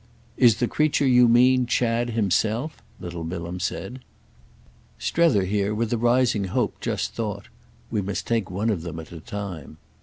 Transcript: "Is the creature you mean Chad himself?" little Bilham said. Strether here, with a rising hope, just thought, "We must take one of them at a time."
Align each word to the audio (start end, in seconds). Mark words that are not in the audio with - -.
"Is 0.35 0.55
the 0.55 0.67
creature 0.67 1.05
you 1.05 1.27
mean 1.27 1.67
Chad 1.67 2.09
himself?" 2.09 2.81
little 2.99 3.23
Bilham 3.23 3.59
said. 3.59 3.99
Strether 4.97 5.45
here, 5.45 5.75
with 5.75 5.93
a 5.93 5.97
rising 5.99 6.45
hope, 6.45 6.79
just 6.81 7.13
thought, 7.13 7.49
"We 7.91 8.01
must 8.01 8.25
take 8.25 8.49
one 8.49 8.71
of 8.71 8.81
them 8.81 8.99
at 8.99 9.11
a 9.11 9.19
time." 9.19 9.77